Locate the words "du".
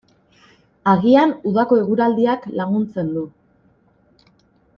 3.19-3.27